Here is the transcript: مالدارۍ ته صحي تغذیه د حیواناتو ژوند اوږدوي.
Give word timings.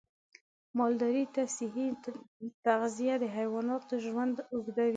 مالدارۍ 0.77 1.25
ته 1.35 1.41
صحي 1.57 1.87
تغذیه 2.65 3.15
د 3.19 3.23
حیواناتو 3.35 3.93
ژوند 4.05 4.35
اوږدوي. 4.53 4.89